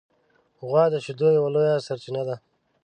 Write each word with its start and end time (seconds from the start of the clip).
غوا 0.65 0.83
د 0.93 0.95
شیدو 1.05 1.27
یوه 1.37 1.49
لویه 1.53 1.83
سرچینه 1.87 2.21
ده. 2.27 2.35